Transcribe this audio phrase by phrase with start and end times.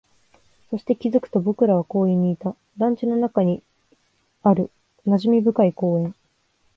[0.71, 3.61] そして、気づくと僕らは公園にいた、団地の中に
[4.41, 4.71] ある
[5.05, 6.15] 馴染み深い公園